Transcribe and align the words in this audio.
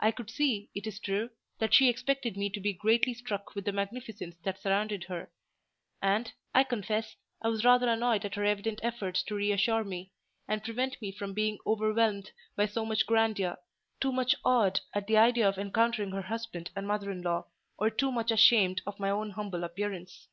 I 0.00 0.12
could 0.12 0.30
see, 0.30 0.70
it 0.74 0.86
is 0.86 0.98
true, 0.98 1.28
that 1.58 1.74
she 1.74 1.90
expected 1.90 2.38
me 2.38 2.48
to 2.48 2.58
be 2.58 2.72
greatly 2.72 3.12
struck 3.12 3.54
with 3.54 3.66
the 3.66 3.72
magnificence 3.72 4.34
that 4.42 4.58
surrounded 4.58 5.04
her; 5.10 5.30
and, 6.00 6.32
I 6.54 6.64
confess, 6.64 7.16
I 7.42 7.48
was 7.48 7.66
rather 7.66 7.86
annoyed 7.86 8.24
at 8.24 8.36
her 8.36 8.46
evident 8.46 8.80
efforts 8.82 9.22
to 9.24 9.34
reassure 9.34 9.84
me, 9.84 10.10
and 10.48 10.64
prevent 10.64 11.02
me 11.02 11.12
from 11.12 11.34
being 11.34 11.58
overwhelmed 11.66 12.30
by 12.56 12.64
so 12.64 12.86
much 12.86 13.04
grandeur—too 13.04 14.10
much 14.10 14.34
awed 14.42 14.80
at 14.94 15.06
the 15.06 15.18
idea 15.18 15.46
of 15.46 15.58
encountering 15.58 16.12
her 16.12 16.22
husband 16.22 16.70
and 16.74 16.88
mother 16.88 17.10
in 17.10 17.20
law, 17.20 17.44
or 17.76 17.90
too 17.90 18.10
much 18.10 18.30
ashamed 18.30 18.80
of 18.86 18.98
my 18.98 19.10
own 19.10 19.32
humble 19.32 19.64
appearance. 19.64 20.28